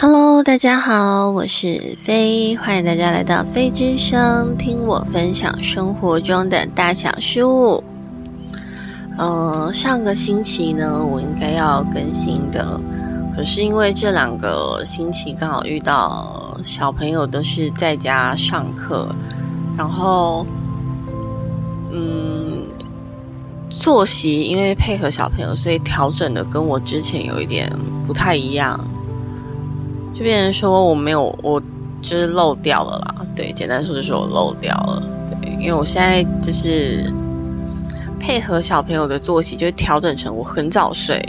[0.00, 7.82] Hello，大家好，我是飞，欢迎大家来到飞之声，听我分享生活中的大小事物。
[9.18, 12.80] 呃，上个星期呢，我应该要更新的，
[13.34, 19.08] 可是因为这两个星期刚好遇到小朋友都是在家上课，
[19.76, 20.46] 然后，
[21.90, 22.62] 嗯，
[23.68, 27.68] 作息因为配合小朋友，所以调整的跟我之前有一点
[28.06, 28.78] 不太一样。
[30.18, 31.62] 就变成说我没有，我
[32.02, 33.24] 就是漏掉了啦。
[33.36, 35.00] 对，简单说就是我漏掉了。
[35.40, 37.08] 对，因为我现在就是
[38.18, 41.24] 配合小朋友的作息，就调整成我很早睡，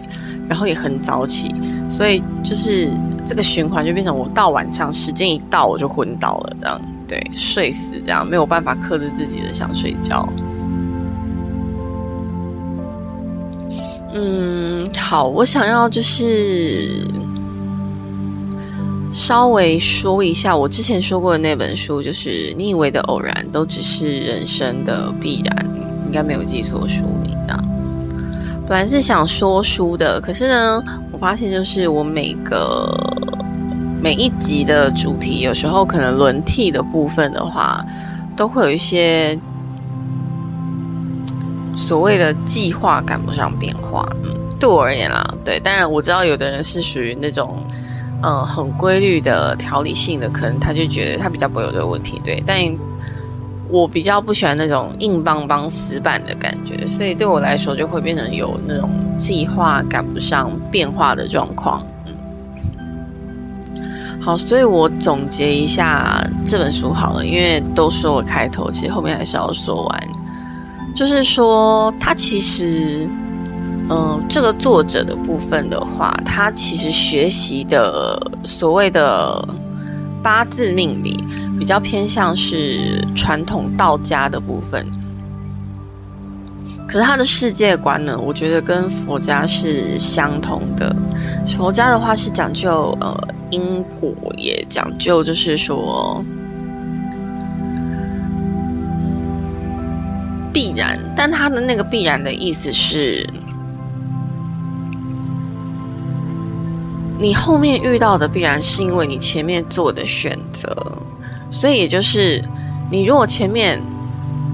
[0.48, 1.54] 然后也很早起，
[1.88, 2.90] 所以就是
[3.24, 10.28] 这个循环就变成我到晚上时间一到我就昏倒了，这样对，睡死这样没有办法克制自己的想睡觉。
[14.16, 17.08] 嗯，好，我想要就是。
[19.12, 25.66] 稍微说一下，我之前说过的那本书，就是你以为的偶然，都只是人生的必然，
[26.06, 27.36] 应该没有记错书名。
[27.48, 27.66] 这样，
[28.68, 32.88] 本来是想说书的，可是呢，我发现就是我每个
[34.00, 37.84] 每一集的主题，有时候可能轮替的部分的话，
[38.38, 39.38] 都会有一些
[41.76, 44.08] 所谓的计划赶不上变化。
[44.24, 47.58] 嗯，对我而言啦，对，当然我知道有的人是属于那种。
[48.22, 52.44] 嗯，很规律的条理性的，可能他就觉得他比较不会有这个问题，对。
[52.46, 52.58] 但
[53.70, 61.82] 我比较不喜欢那种硬邦邦死板的感觉，所以对我来说就会变成有那种计划赶不上变化的状况。
[62.06, 62.14] 嗯，
[64.20, 70.10] 好，所以我总结一下这本书好了，因为都说了开头，其实后面还是要说完，
[70.94, 73.08] 就是说它其实。
[73.92, 79.44] 嗯，这个作者的部分的话，他其实学习的所谓的
[80.22, 81.24] 八字命理
[81.58, 84.86] 比较偏向是传统道家的部分，
[86.88, 90.96] 可是他的世界观呢，我觉得跟佛家是相同的。
[91.58, 96.24] 佛家的话是讲究呃因果，也讲究就是说
[100.54, 103.28] 必然，但他的那个必然的意思是。
[107.22, 110.74] 你后面遇到的必然是因为你前面做的选择，
[111.52, 112.42] 所以也就是
[112.90, 113.82] 你如果前面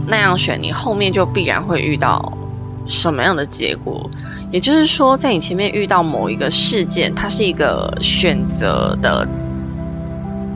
[0.07, 2.35] 那样选，你后面就必然会遇到
[2.87, 4.09] 什么样的结果。
[4.51, 9.27] 也就是说，在你前面遇到某一个事件，它是一个选择的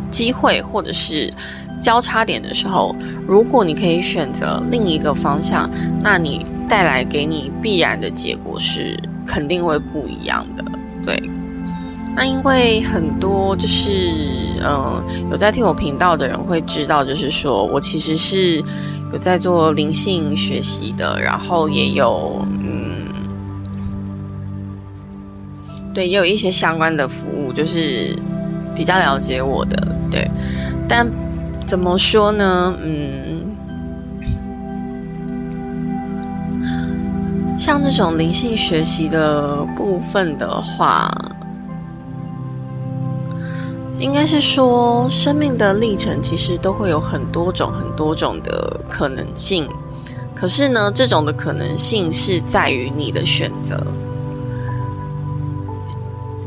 [0.09, 1.31] 机会或者是
[1.79, 2.95] 交叉点的时候，
[3.27, 5.69] 如果你可以选择另一个方向，
[6.01, 10.65] 那你带来给你必然的结果是肯定会不一样的，
[11.05, 11.29] 对。
[12.15, 13.91] 那因为很多就是
[14.61, 18.61] 嗯有在听我频道的人会知道，就是说我其实是
[19.13, 23.07] 有在做灵性学习的，然后也有嗯
[25.93, 28.13] 对也有一些相关的服务，就是
[28.75, 30.29] 比较了解我的对。
[30.87, 31.09] 但
[31.65, 32.75] 怎么说呢？
[32.83, 33.45] 嗯，
[37.57, 41.09] 像这种灵性学习的部分的话。
[43.99, 49.67] 应该是说，生命的历程其实都会有很多种、很多种的可能性。
[50.33, 53.77] 可是呢，这种的可能性是在于你的选择。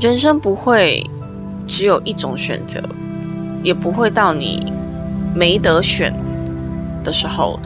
[0.01, 1.05] 人生不会
[1.69, 2.83] 只有一种选择，
[3.63, 4.73] 也不会到你
[5.35, 6.11] 没得选
[7.05, 7.61] 的时候。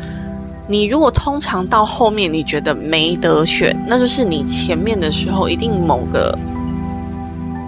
[0.67, 6.37] 你如果通常到后面你觉得没得选，那就是你前面的时候一定某个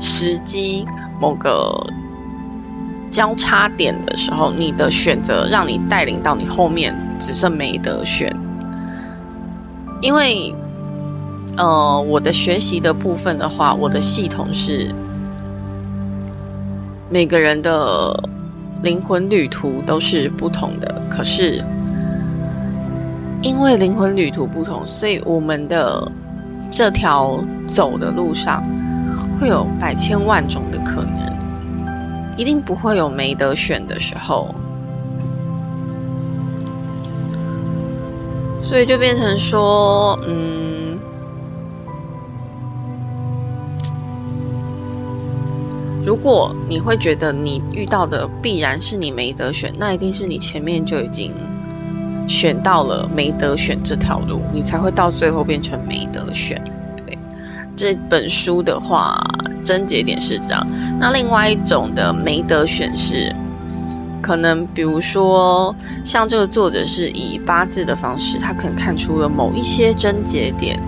[0.01, 0.85] 时机、
[1.21, 1.81] 某个。
[3.11, 8.35] 交叉点的时候，你的选择让你带领到你后面只剩没得选。
[10.01, 10.55] 因为，
[11.57, 14.95] 呃，我的学习的部分的话，我的系统是
[17.11, 18.23] 每个人的
[18.83, 21.03] 灵魂旅途都是不同的。
[21.11, 21.65] 可是，
[23.43, 26.13] 因为灵魂旅途不同，所以我们的
[26.71, 28.63] 这条走的路上
[29.41, 31.28] 会有百千万种的可能。
[32.39, 34.55] 一定不会有没得选的时候，
[38.63, 40.97] 所以就变成说，嗯，
[46.07, 51.35] 如果你会觉得你遇到的必然是你没得选，那一定是你前面就已经
[52.29, 56.63] 选到了没得选这条路，你才会到最后变成没得选。
[57.05, 57.19] 对
[57.75, 59.19] 这本书的话。
[59.69, 60.67] 症结点是这样。
[60.99, 63.35] 那另外一种的没得选是，
[64.23, 65.75] 可能比如说
[66.05, 70.81] 像这个作者是以八字的方式，他可能看出了某一些症结点，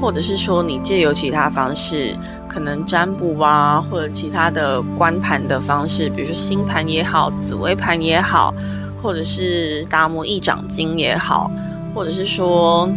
[0.00, 2.14] 或者是说你借由其他方式，
[2.46, 8.54] 可能占卜啊，或者其他的观盘的方式，比如说星盘也好，紫微盘也好，
[9.02, 11.50] 或者是达摩一掌经也好，
[11.94, 12.88] 或者是说。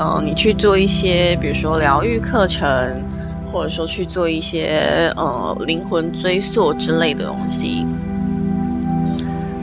[0.00, 2.68] 嗯，你去做一些，比如说疗愈课程，
[3.52, 7.86] 或者说去做一些呃灵魂追溯之类的东西，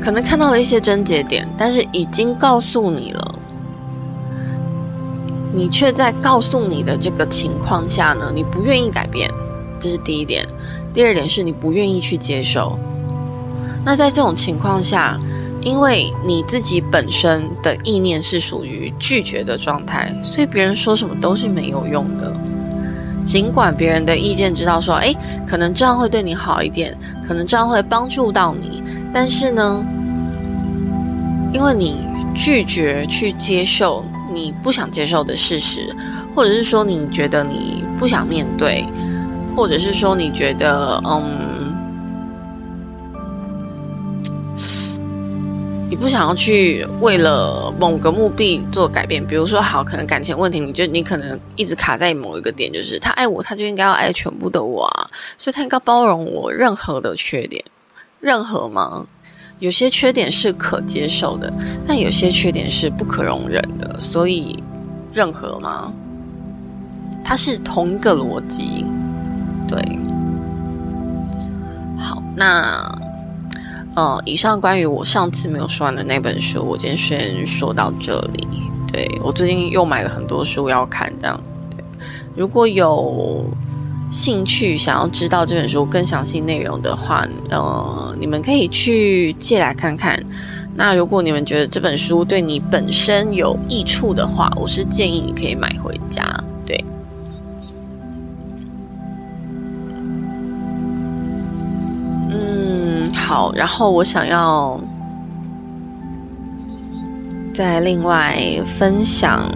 [0.02, 3.36] 可能看到了一些症结点，但是已经告诉你了，
[5.54, 9.30] 你却在告诉你的这个情况下呢，你不愿意改变，
[9.80, 10.48] 这是第一点。
[10.94, 12.78] 第二点是你不愿意去接受。
[13.84, 15.20] 那在这种情况下。
[15.62, 22.32] 因为你自己本身的意念是属于拒绝的状态，所以别人说什么都是没有用的。
[23.26, 25.14] 尽管别人的意见知道说，哎，
[25.46, 26.96] 可能这样会对你好一点，
[27.26, 29.84] 可能这样会帮助到你，但是呢，
[31.52, 32.06] 因为你
[32.36, 35.94] 拒绝去接受你不想接受的事实，
[36.36, 38.86] 或者是说你觉得你不想面对，
[39.56, 41.66] 或者是说你觉得，嗯。
[45.96, 57.64] 你不想要去为了某个目的做改变，比如说好，可能感情问题，你就你可能一直卡在某一个点，就是他爱我，他就应该要爱全部的我啊，所以他应该包容我任何的缺点，
[58.20, 59.08] 任何吗？
[59.60, 61.50] 有些缺点是可接受的，
[61.88, 64.62] 但有些缺点是不可容忍的，所以
[65.14, 65.94] 任何吗？
[67.24, 68.86] 它是同一个逻辑，
[69.66, 69.82] 对。
[71.98, 72.94] 好，那。
[73.96, 78.48] 呃，以上关于我上次没有说完的那本书，我今天先说到这里。
[78.92, 81.42] 对我最近又买了很多书要看，这样。
[81.72, 81.84] 对，
[82.36, 83.46] 如果有
[84.12, 90.22] 兴趣想要知道这本书更详细内容的话，呃，你们可以去借来看看。
[90.78, 96.22] 那如果你们觉得这本书对你本身有益处的话，我是建议你可以买回家。
[103.26, 104.80] 好，然后我想要
[107.56, 109.52] 再另外分享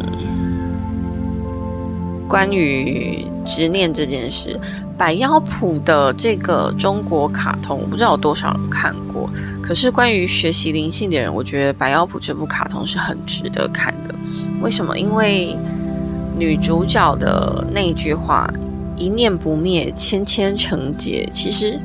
[2.28, 4.60] 关于执念这件事。
[4.98, 9.30] 百妖谱的这个中国卡通，我不知道有多少人看过。
[9.62, 14.16] 可是关于学习灵性的人，我觉得百妖谱这部卡通是很值得看的。
[14.64, 14.98] 为什么？
[14.98, 15.56] 因为
[16.36, 18.52] 女主角的那句话
[18.98, 21.80] “一念不灭，千千成劫”，其实。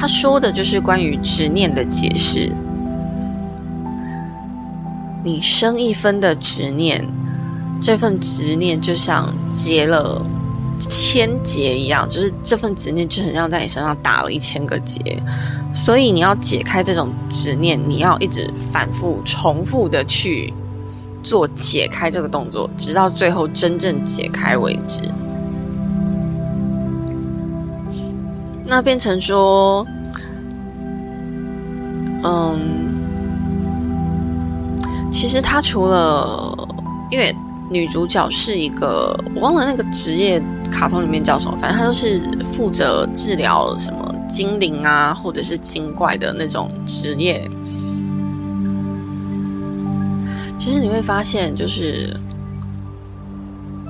[0.00, 2.50] 他说的就是关于执念的解释。
[5.22, 7.06] 你生一分的执念，
[7.82, 10.24] 这份执念就像结了
[10.78, 15.22] 千结一样，就是这份执念就很像在你身上打了一千个结。
[15.74, 20.50] 所以你要解开这种执念，你要一直反复、重复的去
[21.22, 25.02] 做解开这个动作，直到最后真正解开为止。
[28.70, 29.84] 那变成说，
[32.22, 32.56] 嗯，
[35.10, 36.56] 其实他除了，
[37.10, 37.34] 因为
[37.68, 40.40] 女主角是一个，我忘了那个职业，
[40.70, 47.50] 卡通里面叫什么，反正她就是负责治疗什么精灵啊，或者是精怪的那种职业。
[50.56, 52.16] 其实你会发现，就是，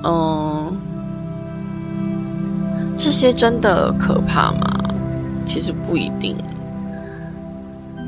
[0.03, 0.75] 嗯。
[2.97, 4.61] 这些真的可怕吗？
[5.51, 6.37] 其实不一定。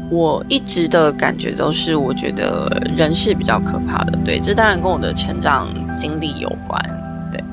[0.09, 4.17] 我一直的感觉都是，我觉得人是比较可怕的。
[4.23, 6.81] 对，这当然跟我的成长经历有关。
[7.33, 7.43] 对，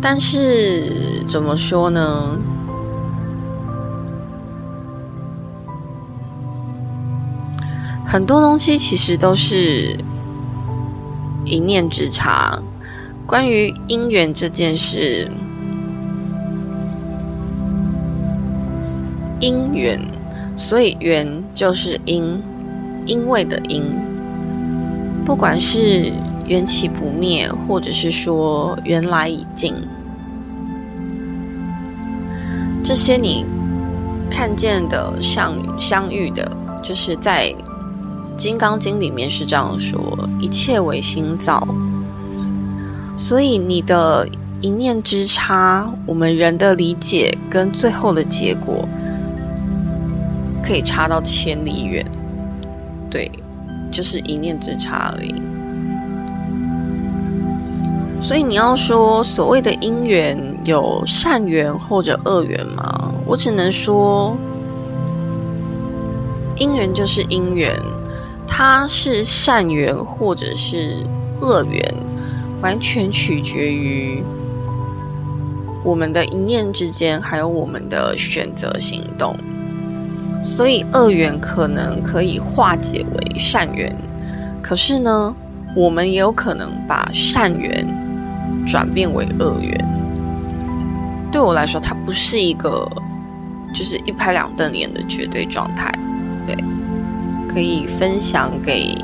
[0.00, 2.36] 但是怎么说呢？
[8.04, 9.96] 很多东西其实都是
[11.44, 12.58] 一念之差。
[13.24, 15.30] 关于姻缘这件事，
[19.42, 20.00] 因缘，
[20.56, 22.40] 所以缘就是因，
[23.04, 23.82] 因为的因。
[25.24, 26.12] 不管是
[26.46, 29.74] 缘起不灭，或者是说缘来已尽，
[32.84, 33.44] 这些你
[34.30, 37.48] 看见的相相遇的，就是在
[38.36, 40.00] 《金刚经》里面是这样说：
[40.40, 41.66] 一切为心造。
[43.16, 44.28] 所以你的
[44.60, 48.88] 一念之差，我们人的理解跟最后的结果
[50.62, 52.04] 可以差到千里远，
[53.10, 53.30] 对，
[53.90, 55.34] 就是一念之差而已。
[58.22, 63.12] 所以你要说所谓的因缘有善缘或者恶缘吗？
[63.26, 64.36] 我只能说，
[66.56, 67.74] 姻缘就是姻缘，
[68.46, 71.04] 它是善缘或者是
[71.40, 71.94] 恶缘，
[72.60, 74.22] 完全取决于
[75.82, 79.36] 我们的一念之间，还有我们的选择行动。
[80.42, 83.90] 所以恶缘可能可以化解为善缘，
[84.60, 85.34] 可是呢，
[85.74, 87.86] 我们也有可能把善缘
[88.66, 89.72] 转变为恶缘。
[91.30, 92.86] 对我来说，它不是一个
[93.72, 95.90] 就是一拍两瞪眼的绝对状态。
[96.46, 96.54] 对，
[97.48, 98.94] 可以分享给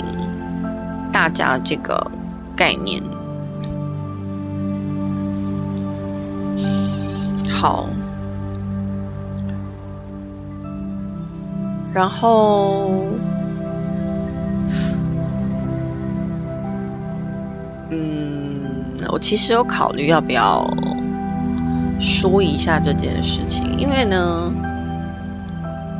[1.10, 2.10] 大家这个
[2.54, 3.02] 概念。
[7.48, 7.88] 好。
[11.92, 12.90] 然后，
[17.90, 20.64] 嗯，我其实有考虑要不要
[21.98, 24.52] 说一下这件事情，因为呢，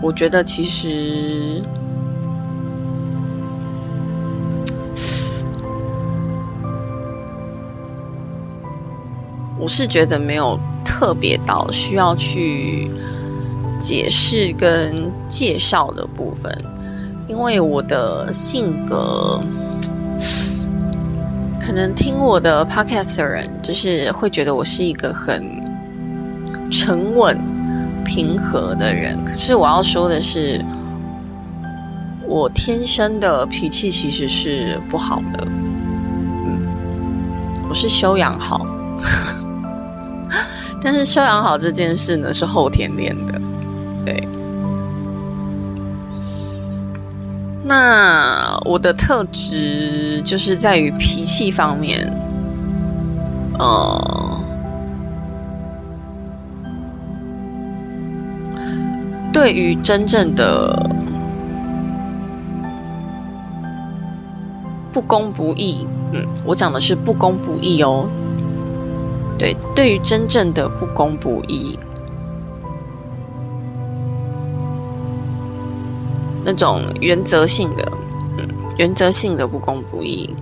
[0.00, 1.60] 我觉得其实
[9.58, 12.90] 我是觉得没有特别到需要去。
[13.78, 16.52] 解释跟介绍的部分，
[17.28, 19.40] 因为我的性格，
[21.60, 25.44] 可能听我的 podcast 的人，就是会觉得我是一个很
[26.70, 27.38] 沉稳、
[28.04, 29.16] 平和的人。
[29.24, 30.64] 可是我要说的是，
[32.26, 35.46] 我天生的脾气其实是不好的。
[35.46, 36.60] 嗯，
[37.68, 38.66] 我是修养好，
[40.82, 43.40] 但是修养好这件事呢，是后天练的。
[44.08, 44.26] 对，
[47.62, 52.10] 那我的特质就是在于脾气方面，
[53.58, 54.40] 呃，
[59.30, 60.90] 对于真正的
[64.90, 68.08] 不公不义，嗯，我讲的是不公不义哦，
[69.38, 71.78] 对，对于真正的不公不义。
[76.50, 77.86] 那种原则性的，
[78.78, 80.34] 原则性的不公不义，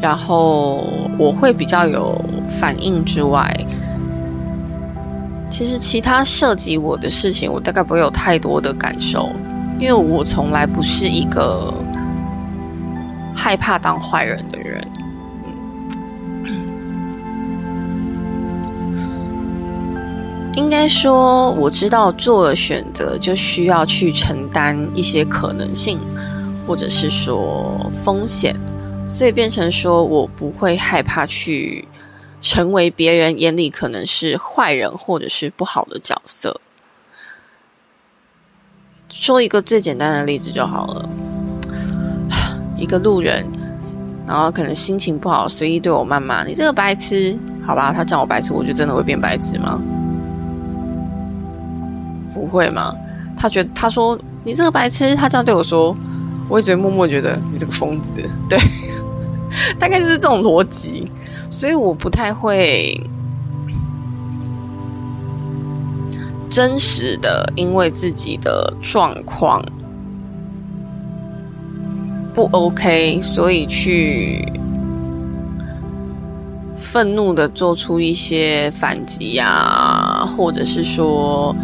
[0.00, 0.86] 然后
[1.18, 2.18] 我会比较有
[2.58, 3.54] 反应之外，
[5.50, 9.28] 其实其他涉及我的事情，我大概不会有太多的感受，
[9.78, 11.70] 因为我从来不是一个
[13.34, 14.82] 害怕当坏人的人。
[20.60, 25.98] 应该说，我知道做了选择就需要去承担一些可能性，
[26.66, 28.54] 或者是说风险，
[29.08, 31.88] 所以变成说我不会害怕去
[32.42, 36.60] 成为别人眼里可能是坏人或者是不好的角色。
[39.08, 41.08] 说一个最简单的例子就好了，
[42.76, 43.46] 一个路人，
[44.26, 47.36] 然后可能心情不好，随意对我谩骂：“你这个白痴，
[47.66, 49.82] 好吧？”他叫我白痴，我就真的会变白痴吗？
[52.32, 52.94] 不会吗？
[53.36, 55.96] 他觉得他说你这个白痴，他这样对我说，
[56.46, 58.12] 我一直默默觉得你这个疯子。
[58.50, 58.58] 对，
[59.80, 61.10] 大概就是这种逻辑，
[61.48, 63.02] 所以我不太会
[66.50, 69.64] 真实的因为自己的状况
[72.34, 74.46] 不 OK，所以去
[76.76, 81.56] 愤怒的做出一些反击呀，或者是说。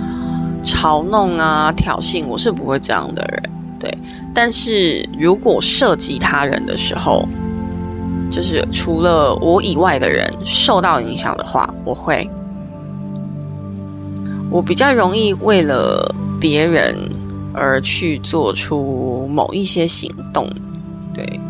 [0.66, 3.98] 嘲弄啊，挑衅，我是不会这样的人，对。
[4.34, 7.26] 但是如果涉及他人的时候，
[8.30, 12.28] 就是除了我以外的人受到影响的话，我会，
[14.50, 16.96] 我比较容易为了别人
[17.54, 20.50] 而去做出某一些行动，
[21.14, 21.40] 对。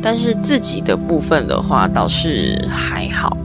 [0.00, 3.36] 但是自己的部分的话，倒是还好。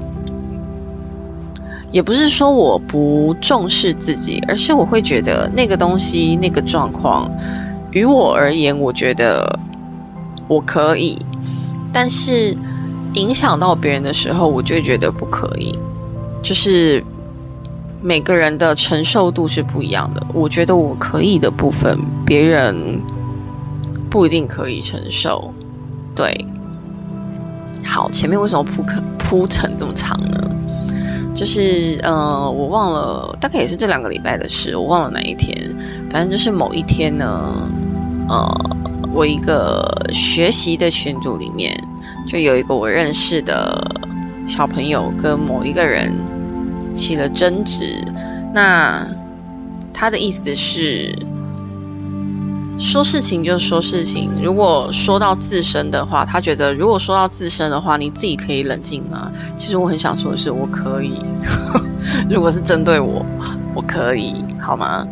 [1.94, 7.32] 也不是说我不重视自己，而是我会觉得那个东西、那个状况，
[7.92, 9.60] 于我而言，我觉得
[10.48, 11.20] 我可以，
[11.94, 12.58] 但是
[13.14, 15.78] 影响到别人的时候，我就觉得不可以。
[16.42, 17.02] 就是
[18.02, 23.00] 每个人的承受度是不一样的，我觉得我可以的部分，别人
[24.10, 25.54] 不一定可以承受。
[26.16, 26.36] 对，
[27.86, 30.50] 好，前面为什么铺可铺成这么长呢？
[31.34, 35.58] 就是呃，我忘了，大概也是这两个礼拜的事，我忘了哪一天。
[36.10, 37.68] 反正就是某一天呢，
[38.30, 38.48] 呃，
[39.14, 41.76] 我一个学习的群组里面，
[42.28, 43.76] 就有一个我认识的
[44.48, 46.14] 小朋友跟某一个人
[46.94, 48.00] 起了争执，
[48.54, 49.06] 那
[49.92, 51.18] 他的意思是
[52.78, 59.32] 说事情就说事情，如果说到自身的话，他觉得如果说到自身的话，你自己可以冷静吗？
[59.56, 61.14] 其实我很想说的是，我可以。
[62.30, 63.26] 如果是针对我，
[63.74, 65.08] 我可以好吗？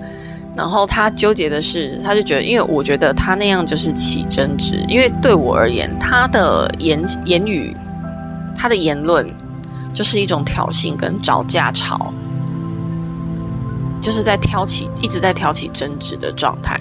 [0.56, 7.76] 然后他纠结的是，他就觉得，因为我觉得他那样就是起争执，因为对我而言，他的言言语，
[8.56, 9.26] 他的言论
[9.94, 12.14] 就是一种挑衅跟找架吵，
[14.02, 16.78] 就是在挑起一直在挑起争执的状态。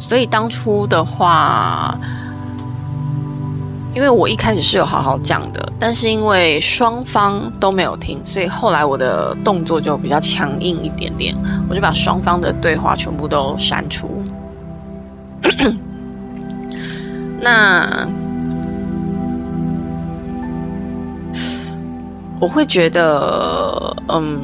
[0.00, 1.96] 所以当初的话。
[3.92, 11.36] 因为我一开始是有好好讲的，但是因为双方都没有听，所以后来我的动作就比较强硬一点点，
[11.68, 14.22] 我就把双方的对话全部都删除。
[17.42, 18.06] 那
[22.38, 24.40] 我会觉得，嗯，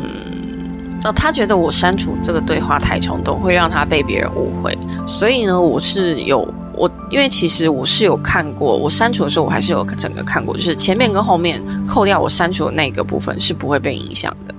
[1.06, 6.46] 哦，他觉得我删除这个对话太冲动，会让他被别人误会，所以呢，我是有。
[6.78, 14.54] 我因为其实我是有看过，我删除的时候我还是有整个看过，就是前面跟后面扣掉我删除的那个部分是不会被影响的，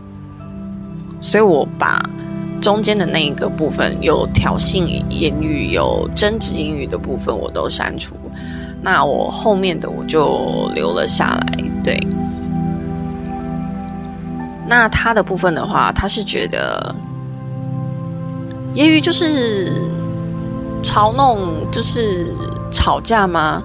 [1.21, 2.01] 所以我把
[2.59, 8.15] 中间的那一个部分有挑衅言语、有争执言语的部分我都删除，
[8.81, 11.63] 那我后面的我就留了下来。
[11.83, 11.99] 对，
[14.67, 16.93] 那他的部分的话，他是觉得
[18.73, 19.71] 言语就是。
[20.83, 22.31] 嘲弄就是
[22.71, 23.61] 吵架吗？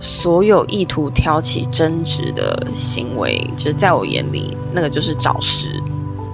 [0.00, 5.80] 所有意图挑起争执的行为，就是在我眼里，那个就是找事。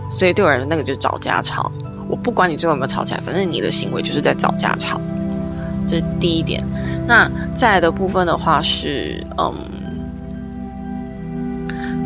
[0.09, 1.71] 所以对我而言，那个就是找架吵。
[2.09, 4.99] 我不管你最后有没有吵起来，反正你的行为就是在找架吵。
[5.87, 6.65] 这是第一点。
[7.07, 9.53] 那再来的部分的话是，嗯，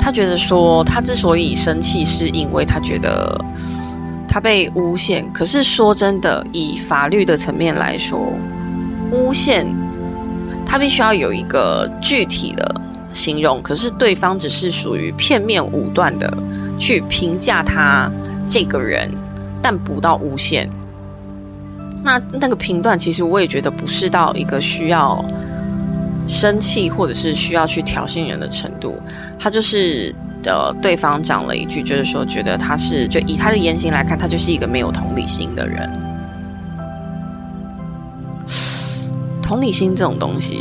[0.06, 3.36] 他觉得说，他之所以生气，是因为他觉得。
[4.28, 8.32] 他被诬陷，可是说真的，以法律的层面来说，
[9.10, 9.66] 诬陷
[10.64, 12.80] 他必须要有一个具体的
[13.12, 16.32] 形容，可是对方只是属于片面武断的
[16.78, 18.08] 去评价他
[18.46, 19.10] 这个人，
[19.60, 20.70] 但不到诬陷。
[22.04, 25.24] 那那个评断，其实我也觉得不是到一个需要
[26.26, 29.00] 生气或者是需要去挑衅人的程度，
[29.38, 30.14] 他就是。
[30.42, 35.90] 的对方讲了一句，就是说觉得他是就以他的言行来看，他就是一个没有同理心的人。
[39.42, 40.60] 同理心这种东西，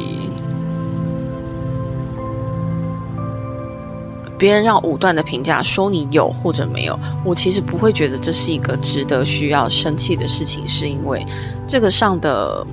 [4.39, 11.23] 别人要武断的评价说你有或者没有，我其实不会觉得这是一个值得需要生气的事情，是因为
[11.67, 12.65] 这个上的。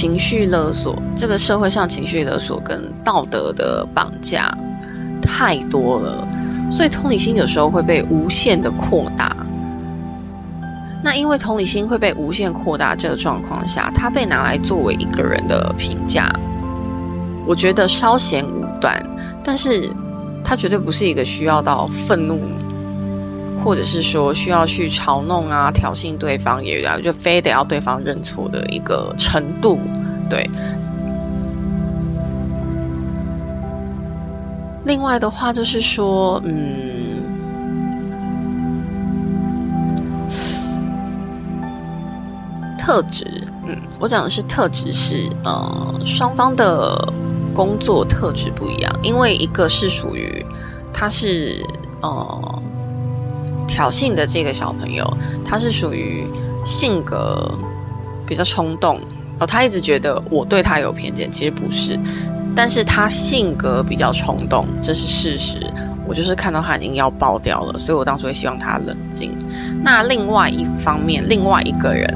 [0.00, 4.50] 情绪勒索，这个社会上情绪勒索跟道德的绑架
[5.20, 6.26] 太多了，
[6.72, 9.36] 所以同理心有时候会被无限的扩大。
[11.04, 16.32] 那因为同理心会被无限扩大这个状况下，它被拿来作为一个人的评价，
[17.46, 18.98] 我觉得稍显武断，
[19.44, 19.90] 但是
[20.42, 22.40] 它绝对不是一个需要到愤怒，
[23.64, 29.78] 或者是说需要去嘲弄啊、挑衅对方，也要就非得要对方认错的一个程度。
[30.28, 30.48] 对，
[34.84, 37.22] 另外的话就是说，嗯，
[42.78, 43.26] 特质，
[43.66, 46.96] 嗯，我讲的是特质是，呃，双方的
[47.54, 50.44] 工作特质不一样，因为一个是属于
[50.92, 51.64] 他是
[52.00, 52.49] 呃
[53.80, 55.10] 挑衅的这个小朋友，
[55.42, 56.26] 他是属于
[56.62, 57.50] 性格
[58.26, 59.00] 比较冲动。
[59.38, 61.98] 哦，他一直觉得我对他有偏见，其实不是，
[62.54, 65.58] 但是他性格比较冲动，这是事实。
[66.06, 69.32] 我就是看到他已经要爆掉了，所以我当初会希望他冷静。
[69.82, 72.14] 那另外一方面，另外一个人，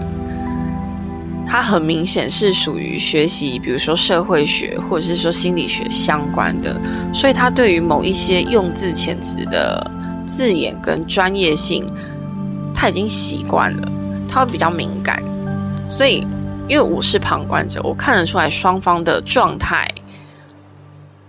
[1.48, 6.78] 他很明显是属于学习，比如说社会学或者是说心理学相关的，
[7.14, 9.90] 所以他对于某一些用字遣词的
[10.36, 11.86] 字眼跟专业性，
[12.74, 13.88] 他已经习惯了，
[14.28, 15.22] 他会比较敏感，
[15.88, 16.26] 所以。
[16.66, 19.86] 因为我是旁观者，我看得出来双方的状态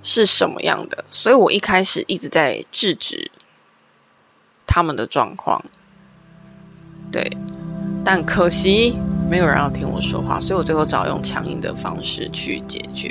[0.01, 3.29] 是什么样的，所以我一开始一直在制止
[4.65, 5.61] 他们的状况。
[7.11, 7.29] 对，
[8.05, 8.95] 但可惜
[9.29, 13.09] 没有人要听我说话，所以我最后只好用强硬的方式去解决。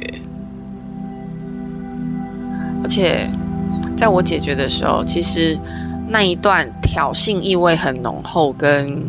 [2.83, 3.30] 而且
[3.94, 5.59] 在我解决的时候，其实
[6.08, 9.08] 那一段挑衅意味很浓厚，跟。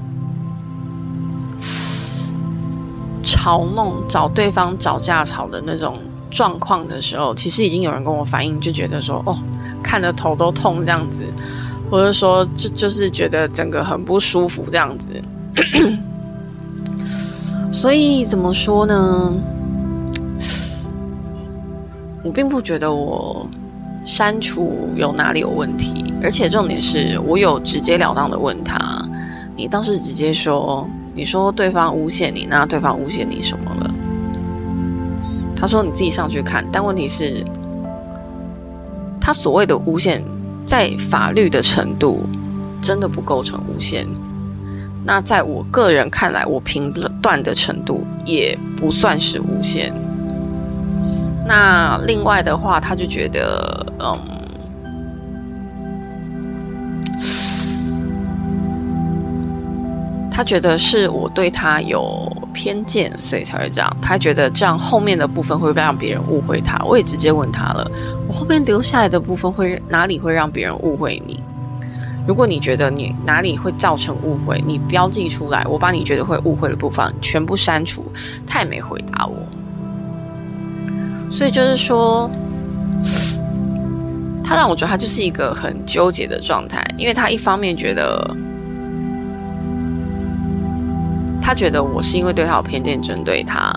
[3.24, 9.38] 嘲弄找对方找架吵的那种状况的时候，其实已经有人跟我反映，就觉得说，哦，
[9.84, 11.24] 看得头都痛这样子，
[11.90, 15.12] 或者说就就是觉得整个很不舒服这样子。
[17.72, 19.34] 所以怎么说呢？
[22.24, 23.48] 我并不觉得我
[24.04, 28.78] 删除有哪里有问题，而且重点是我有直截了当的问他，
[29.56, 33.92] 你倒是直接说，你说对方诬陷你，那对方诬陷你什么了？
[35.56, 37.44] 他说你自己上去看，但问题是，
[39.22, 40.24] 他所谓的诬陷，
[40.66, 42.24] 在法律的程度
[42.82, 44.06] 真的不构成诬陷，
[45.06, 49.94] 那在我个人看来，我评断的程度也不算是诬陷。
[51.48, 54.20] 那另外的话，他就觉得，嗯，
[60.36, 63.98] 他觉得是我对他有偏见，所以才会这样。
[64.02, 66.78] 他觉得这样后面的部分会让别人误会他？
[66.84, 67.90] 我也直接问他了，
[68.28, 71.42] 我后面留下来的部分会哪里会让别人误会你？
[72.28, 78.04] 如果你觉得你哪里会造成误会，你标记出来，我把你觉得会误会的部分全部删除。
[78.46, 79.38] 他也没回答我。
[81.32, 82.30] 所以就是说，
[84.44, 88.36] 他让我觉得他就是一个很纠结的状态，因为他一方面觉得，
[91.46, 93.72] 他觉得我是因为对他有偏见，针对他，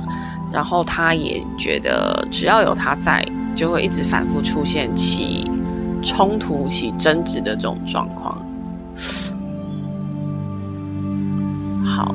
[0.50, 3.22] 然后他也觉得只要有他在，
[3.54, 5.50] 就会一直反复出现起
[6.02, 8.42] 冲突、起争执的这种状况。
[11.85, 12.14] 好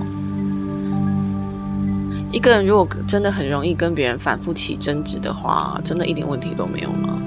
[2.32, 7.22] 一个人如果真的很容易跟别人反复起争执的话，真的一点问题都没有吗？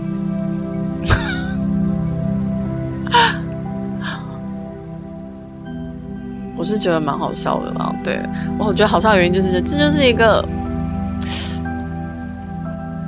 [6.66, 7.94] 我是觉得蛮好笑的啦。
[8.02, 8.20] 对
[8.58, 10.44] 我觉得好笑的原因就是，这就是一个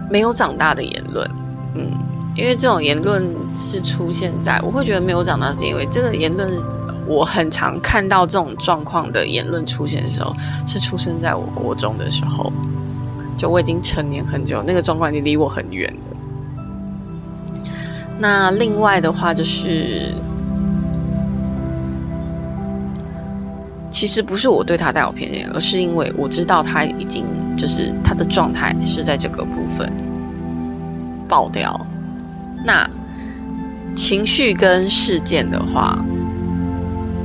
[0.08, 1.28] 没有长大的言论。
[1.74, 1.90] 嗯，
[2.36, 6.48] 因为这种言论是出现在，我会觉得没有长大，是因为这个言论。
[7.08, 10.32] 我很常看到这种状况的言论出现的时候，
[10.66, 12.52] 是出生在我国中的时候，
[13.34, 16.16] 就我已经成年很久，那个状况已经离我很远了。
[18.18, 20.12] 那另外的话就是，
[23.98, 27.24] 其实不是我对他带有偏见，而是因为我知道他已经
[27.56, 29.92] 就是他的状态是在这个部分
[31.26, 31.84] 爆掉。
[32.64, 32.88] 那
[33.96, 35.98] 情绪跟事件的话。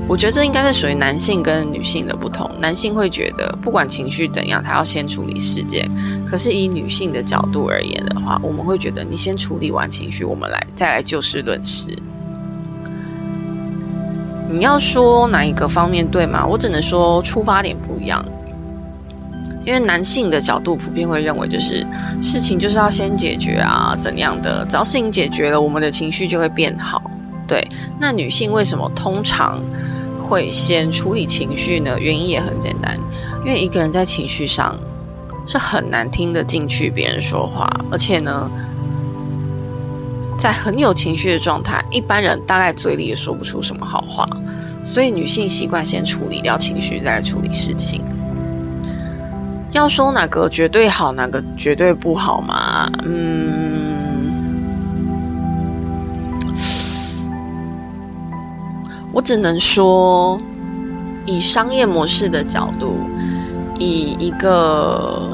[0.05, 2.49] 我觉得这应该是属于男性跟女性的不同。
[2.59, 5.87] 男性会觉得不管情绪怎样，他要先处理事件；
[6.25, 11.87] 可是以女性的角度而言的话，我们会觉得你先处理完情绪，我们来再来就事论事。
[14.53, 16.45] 你要说哪一个方面对吗？
[16.45, 18.23] 我只能说出发点不一样。
[19.65, 21.85] 因为男性的角度普遍会认为，就是
[22.21, 24.63] 事情就是要先解决啊，怎样的？
[24.65, 27.01] 只要事情解决了，我们的情绪就会变好。
[27.47, 27.67] 对，
[27.99, 29.59] 那女性为什么通常？
[30.25, 31.99] 会先处理情绪呢？
[31.99, 32.97] 原因也很简单，
[33.45, 34.75] 因为一个人在情绪上
[35.45, 38.49] 是很难听得进去别人说话，而且呢，
[40.37, 44.27] 在很有情绪的状态，一般人大概嘴里也说不出什么好话，
[44.83, 48.03] 所以女性习惯先处理掉情绪，再处理事情。
[49.71, 52.89] 要说哪个绝对好，哪个绝对不好嘛？
[53.05, 53.93] 嗯。
[59.11, 60.41] 我只能说，
[61.25, 62.97] 以商业模式的角度，
[63.77, 65.32] 以一个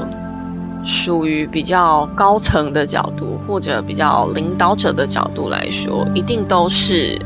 [0.84, 7.18] 属于比较高层的角度，或者比较领导者的角度来说，一定都是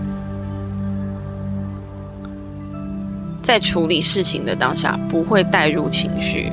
[3.43, 6.53] 在处理事情的当下不会带入情绪。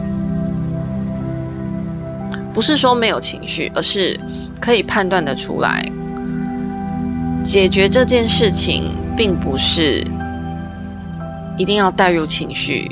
[2.54, 4.20] 不是说没有情绪，而是
[4.60, 5.90] 可以判断的出来，
[7.44, 8.92] 解决这件事情。
[9.14, 10.04] 并不是
[11.58, 12.90] 一定要带入情绪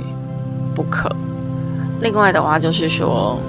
[0.76, 1.10] 不可。
[2.02, 3.39] 另外的话，就是说，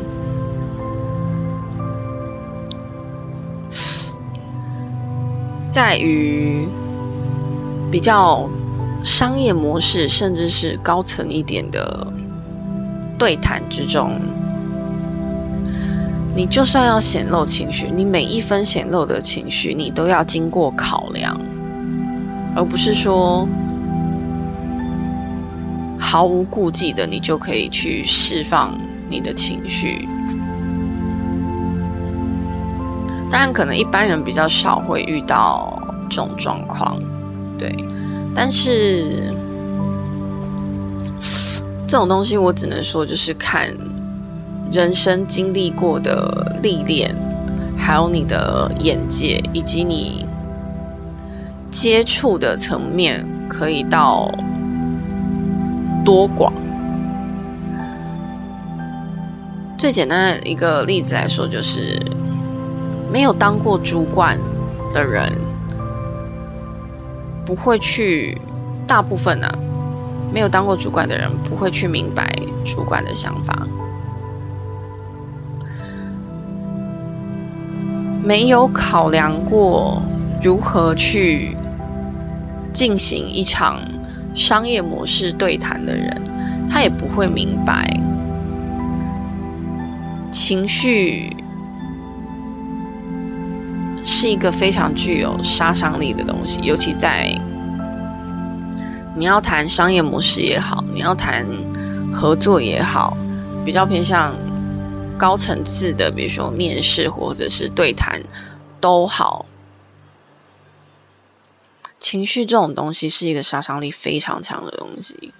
[5.70, 6.66] 在于
[7.90, 8.48] 比较
[9.04, 12.06] 商业模式，甚至是高层一点的
[13.16, 14.12] 对谈之中，
[16.34, 21.40] 你就算要显露情绪，你每一分显露的情绪，你都要经过考量。
[22.56, 23.48] 而不是说
[26.00, 28.76] 毫无顾忌的，你就可以去释放
[29.08, 30.08] 你的情绪。
[33.30, 37.00] 当然，可能一般人比较少会遇到这种状况，
[37.56, 37.72] 对。
[38.34, 39.32] 但是
[41.86, 43.72] 这种东西，我只能说就是看
[44.72, 47.14] 人生经历过的历练，
[47.76, 50.26] 还有你的眼界，以及你
[51.70, 54.30] 接触的层面，可以到
[56.04, 56.52] 多广。
[59.76, 61.98] 最简单的一个例子来说，就是
[63.12, 64.38] 没有当过主管
[64.92, 65.32] 的人，
[67.44, 68.40] 不会去
[68.86, 69.48] 大部分呢，
[70.32, 72.32] 没有当过主管的人不会去明白
[72.64, 73.66] 主管的想法，
[78.22, 80.00] 没有考量过
[80.40, 81.56] 如何去
[82.72, 83.80] 进行一场
[84.34, 86.22] 商业模式对谈的人，
[86.70, 87.98] 他也不会明白。
[90.30, 91.36] 情绪
[94.12, 97.32] 是一个非常具有杀伤力的东西，尤其在
[99.14, 101.46] 你要谈商业模式也好，你要谈
[102.12, 103.16] 合作也好，
[103.64, 104.34] 比较偏向
[105.16, 108.20] 高层次的，比如说面试或者是对谈
[108.80, 109.46] 都好，
[112.00, 115.32] 情绪这种东西是一个杀伤力非常强的东西。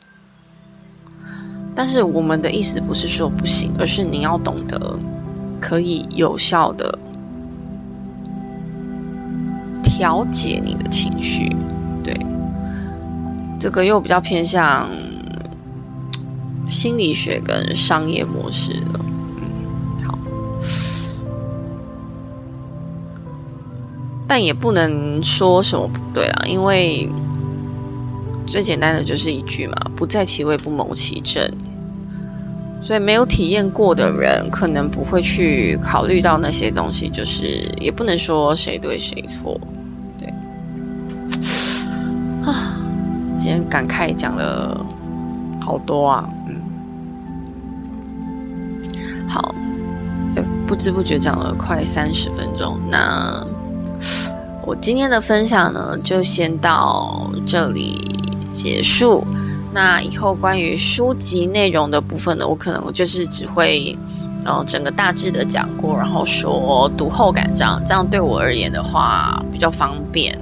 [1.75, 4.97] 但是我们的意思不是说不行，而是你要懂得
[5.61, 6.97] 可以有效的
[10.01, 11.47] 调节你的情绪。
[12.03, 12.19] 对，
[13.59, 14.89] 这个又比较偏向
[16.67, 19.05] 心理学跟商业模式了。
[19.37, 20.19] 嗯，好，
[24.27, 27.07] 但也不能说什么不对啊，因为
[28.47, 31.47] 最简单的就是一句嘛：“不在其位，不谋其政。”
[32.83, 39.61] 所以没有体验过的人，可能不会去考虑到那些东西，就是也不能说谁对谁错，
[43.71, 44.85] 感慨讲了
[45.61, 46.57] 好多啊，嗯，
[49.29, 49.55] 好，
[50.67, 53.47] 不知不觉讲了快三十分钟，那
[54.67, 58.19] 我今天的分享呢，就先到这里
[58.51, 59.25] 结束。
[59.73, 63.97] 那以后关于书籍内容的部分呢，我可能就是只会，
[64.45, 70.37] 呃，整个大致的讲过，然后说读后感这样，这样对我而言的话比较方便。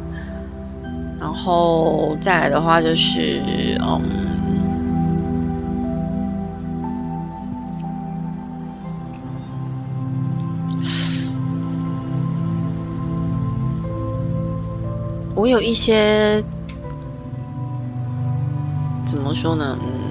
[1.19, 3.43] 然后再来的话就是，
[3.81, 4.03] 嗯，
[15.35, 16.43] 我有一些。
[19.05, 19.79] 怎么说呢？
[19.81, 20.08] 嗯，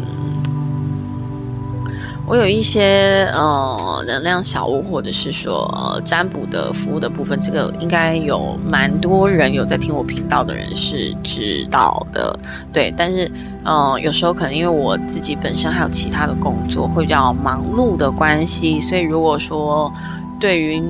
[2.27, 12.37] 我有一些呃能量小屋，或者是说占卜的服务的部分，这个应该有蛮多人有在听我频道的人是知道的，
[12.73, 12.93] 对。
[12.97, 13.31] 但是，
[13.63, 19.89] 嗯，有时候可能因为我自己本身还有其他的工作会比较忙碌的关系，所以如果说
[20.37, 20.83] 对于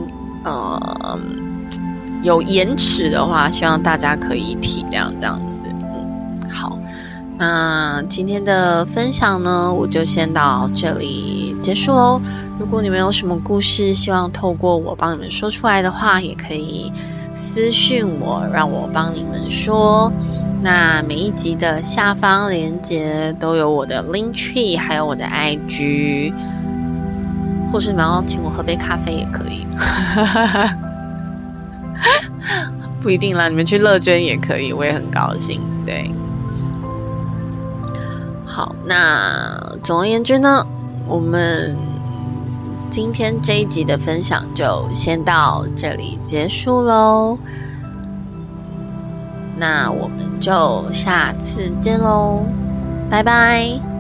[0.44, 1.20] 呃
[2.24, 5.62] 有延迟的话，希望大家可以体谅这样子。
[5.68, 6.80] 嗯，好
[7.38, 12.20] 那今天的分享呢，我就先到这里结束喽。
[12.60, 16.92] 如果你们有什么故事，希望透过我帮你们说出来的话，也可以
[17.36, 20.12] 私信我，让我帮你们说。
[20.64, 26.34] 那每一集的下方链接都有我的 link tree，还有我的 IG，
[27.72, 29.68] 或是你们要请我喝杯咖啡也可以，
[33.00, 35.62] 不一定啦，你们去乐捐也可以，我也很高兴。
[35.86, 36.10] 对。
[38.58, 40.66] 好，那总而言之呢，
[41.06, 41.78] 我们
[42.90, 47.38] 今天这一集的分享就先到这里结束喽。
[49.56, 52.48] 那我们就下次见喽，
[53.12, 53.97] 拜拜。